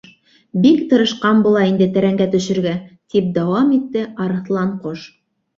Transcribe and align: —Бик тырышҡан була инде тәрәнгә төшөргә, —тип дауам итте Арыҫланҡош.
—Бик 0.61 0.79
тырышҡан 0.93 1.43
була 1.47 1.61
инде 1.73 1.87
тәрәнгә 1.97 2.27
төшөргә, 2.37 2.73
—тип 3.15 3.29
дауам 3.39 3.71
итте 3.79 4.07
Арыҫланҡош. 4.27 5.07